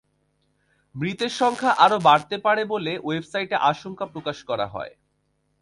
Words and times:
মৃতের 0.95 1.33
সংখ্যা 1.41 1.71
আরও 1.85 1.97
বাড়তে 1.99 2.35
পারে 2.45 2.63
বলে 2.65 2.93
ওয়েবসাইটে 3.03 3.55
আশঙ্কা 3.71 4.05
প্রকাশ 4.13 4.37
করা 4.49 4.67
হয়। 4.67 4.93